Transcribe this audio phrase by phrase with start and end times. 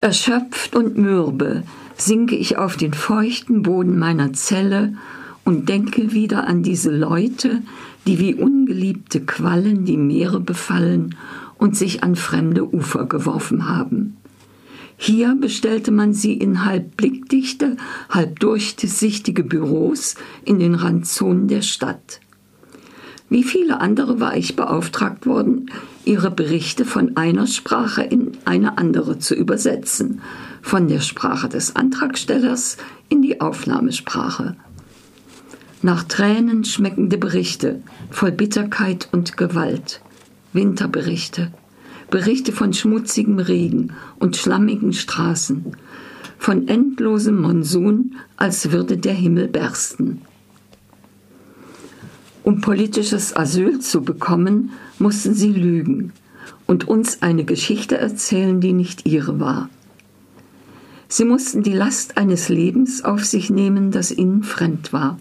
[0.00, 1.64] Erschöpft und mürbe
[1.96, 4.94] sinke ich auf den feuchten Boden meiner Zelle
[5.44, 7.62] und denke wieder an diese Leute,
[8.06, 11.16] die wie ungeliebte Quallen die Meere befallen
[11.56, 14.18] und sich an fremde Ufer geworfen haben.
[14.96, 17.76] Hier bestellte man sie in halb blickdichte,
[18.08, 22.20] halb durchsichtige Büros in den Randzonen der Stadt.
[23.30, 25.70] Wie viele andere war ich beauftragt worden,
[26.04, 30.22] ihre Berichte von einer Sprache in eine andere zu übersetzen,
[30.62, 32.78] von der Sprache des Antragstellers
[33.10, 34.56] in die Aufnahmesprache.
[35.82, 40.00] Nach Tränen schmeckende Berichte, voll Bitterkeit und Gewalt,
[40.52, 41.52] Winterberichte,
[42.10, 45.76] Berichte von schmutzigem Regen und schlammigen Straßen,
[46.38, 50.22] von endlosem Monsun, als würde der Himmel bersten.
[52.48, 56.14] Um politisches Asyl zu bekommen, mussten sie lügen
[56.64, 59.68] und uns eine Geschichte erzählen, die nicht ihre war.
[61.08, 65.18] Sie mussten die Last eines Lebens auf sich nehmen, das ihnen fremd war.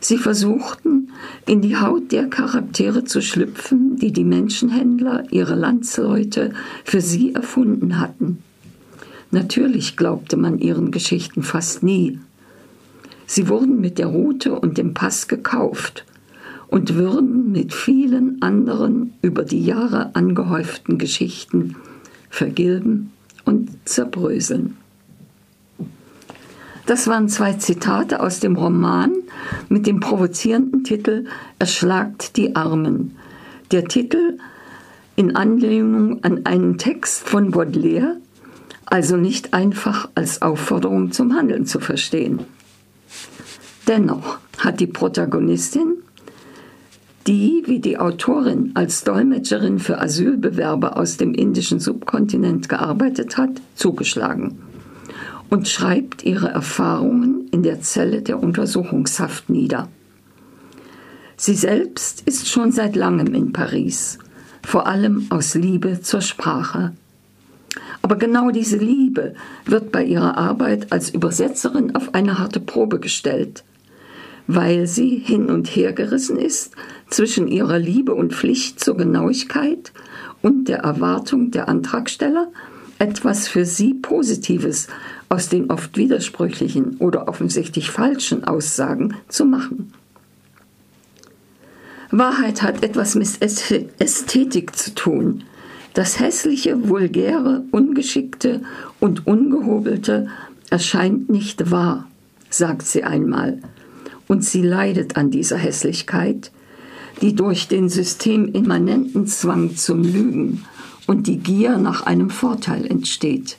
[0.00, 1.12] Sie versuchten,
[1.46, 8.00] in die Haut der Charaktere zu schlüpfen, die die Menschenhändler, ihre Landsleute, für sie erfunden
[8.00, 8.42] hatten.
[9.30, 12.18] Natürlich glaubte man ihren Geschichten fast nie,
[13.30, 16.06] Sie wurden mit der Route und dem Pass gekauft
[16.68, 21.76] und würden mit vielen anderen über die Jahre angehäuften Geschichten
[22.30, 23.12] vergilben
[23.44, 24.78] und zerbröseln.
[26.86, 29.12] Das waren zwei Zitate aus dem Roman
[29.68, 31.26] mit dem provozierenden Titel
[31.58, 33.14] Erschlagt die Armen.
[33.72, 34.38] Der Titel
[35.16, 38.16] in Anlehnung an einen Text von Baudelaire,
[38.86, 42.46] also nicht einfach als Aufforderung zum Handeln zu verstehen.
[43.88, 45.94] Dennoch hat die Protagonistin,
[47.26, 54.58] die wie die Autorin als Dolmetscherin für Asylbewerber aus dem indischen Subkontinent gearbeitet hat, zugeschlagen
[55.48, 59.88] und schreibt ihre Erfahrungen in der Zelle der Untersuchungshaft nieder.
[61.38, 64.18] Sie selbst ist schon seit langem in Paris,
[64.66, 66.92] vor allem aus Liebe zur Sprache.
[68.02, 69.34] Aber genau diese Liebe
[69.64, 73.64] wird bei ihrer Arbeit als Übersetzerin auf eine harte Probe gestellt
[74.48, 76.72] weil sie hin und her gerissen ist
[77.10, 79.92] zwischen ihrer Liebe und Pflicht zur Genauigkeit
[80.40, 82.50] und der Erwartung der Antragsteller,
[82.98, 84.88] etwas für sie Positives
[85.28, 89.92] aus den oft widersprüchlichen oder offensichtlich falschen Aussagen zu machen.
[92.10, 95.44] Wahrheit hat etwas mit Ästhetik zu tun.
[95.92, 98.62] Das hässliche, vulgäre, ungeschickte
[98.98, 100.28] und ungehobelte
[100.70, 102.08] erscheint nicht wahr,
[102.48, 103.60] sagt sie einmal
[104.28, 106.52] und sie leidet an dieser Hässlichkeit,
[107.20, 110.64] die durch den systemimmanenten Zwang zum Lügen
[111.06, 113.58] und die Gier nach einem Vorteil entsteht.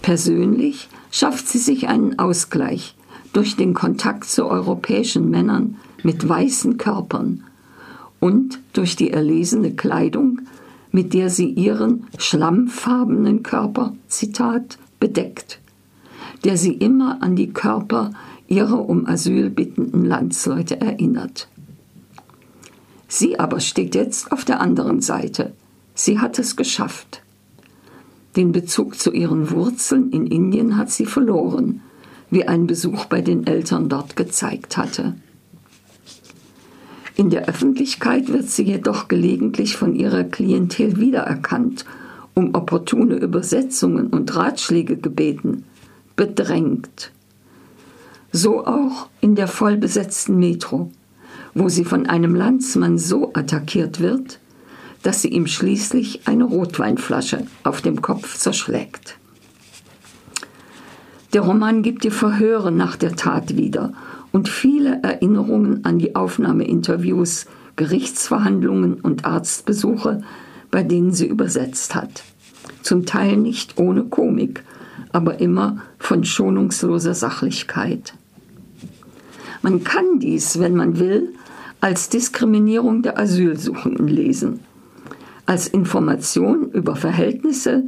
[0.00, 2.94] Persönlich schafft sie sich einen Ausgleich
[3.32, 7.44] durch den Kontakt zu europäischen Männern mit weißen Körpern
[8.20, 10.42] und durch die erlesene Kleidung,
[10.90, 15.60] mit der sie ihren schlammfarbenen Körper, Zitat, bedeckt,
[16.44, 18.12] der sie immer an die Körper
[18.52, 21.48] ihre um Asyl bittenden Landsleute erinnert.
[23.08, 25.54] Sie aber steht jetzt auf der anderen Seite.
[25.94, 27.22] Sie hat es geschafft.
[28.36, 31.80] Den Bezug zu ihren Wurzeln in Indien hat sie verloren,
[32.30, 35.14] wie ein Besuch bei den Eltern dort gezeigt hatte.
[37.16, 41.86] In der Öffentlichkeit wird sie jedoch gelegentlich von ihrer Klientel wiedererkannt,
[42.34, 45.64] um opportune Übersetzungen und Ratschläge gebeten,
[46.16, 47.12] bedrängt.
[48.32, 50.90] So auch in der vollbesetzten Metro,
[51.54, 54.40] wo sie von einem Landsmann so attackiert wird,
[55.02, 59.18] dass sie ihm schließlich eine Rotweinflasche auf dem Kopf zerschlägt.
[61.34, 63.92] Der Roman gibt ihr Verhöre nach der Tat wieder
[64.32, 70.22] und viele Erinnerungen an die Aufnahmeinterviews, Gerichtsverhandlungen und Arztbesuche,
[70.70, 72.22] bei denen sie übersetzt hat.
[72.82, 74.62] Zum Teil nicht ohne Komik,
[75.10, 78.14] aber immer von schonungsloser Sachlichkeit.
[79.62, 81.34] Man kann dies, wenn man will,
[81.80, 84.60] als Diskriminierung der Asylsuchenden lesen,
[85.46, 87.84] als Information über Verhältnisse,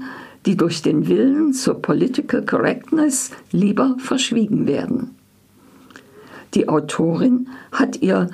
[0.47, 5.11] die durch den Willen zur Political Correctness lieber verschwiegen werden.
[6.55, 8.31] Die Autorin hat ihr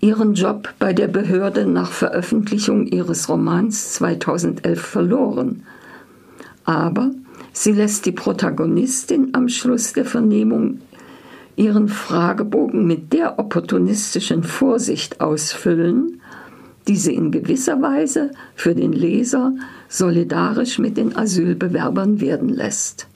[0.00, 5.62] ihren Job bei der Behörde nach Veröffentlichung ihres Romans 2011 verloren.
[6.64, 7.10] Aber
[7.52, 10.80] sie lässt die Protagonistin am Schluss der Vernehmung
[11.56, 16.20] ihren Fragebogen mit der opportunistischen Vorsicht ausfüllen,
[16.88, 19.52] die sie in gewisser Weise für den Leser
[19.88, 23.06] solidarisch mit den Asylbewerbern werden lässt.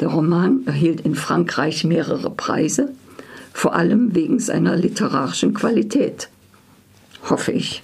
[0.00, 2.90] Der Roman erhielt in Frankreich mehrere Preise,
[3.52, 6.28] vor allem wegen seiner literarischen Qualität.
[7.28, 7.78] Hoffe ich.